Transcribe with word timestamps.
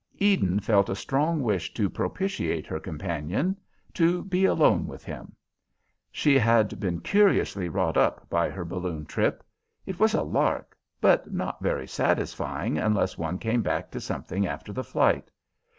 Eden 0.17 0.59
felt 0.59 0.89
a 0.89 0.95
strong 0.95 1.43
wish 1.43 1.75
to 1.75 1.87
propitiate 1.87 2.65
her 2.65 2.79
companion, 2.79 3.55
to 3.93 4.23
be 4.23 4.45
alone 4.45 4.87
with 4.87 5.03
him. 5.03 5.35
She 6.11 6.39
had 6.39 6.79
been 6.79 7.01
curiously 7.01 7.69
wrought 7.69 7.97
up 7.97 8.27
by 8.27 8.49
her 8.49 8.65
balloon 8.65 9.05
trip; 9.05 9.43
it 9.85 9.99
was 9.99 10.15
a 10.15 10.23
lark, 10.23 10.75
but 11.01 11.31
not 11.31 11.61
very 11.61 11.85
satisfying 11.85 12.79
unless 12.79 13.15
one 13.19 13.37
came 13.37 13.61
back 13.61 13.91
to 13.91 14.01
something 14.01 14.47
after 14.47 14.73
the 14.73 14.83
flight. 14.83 15.29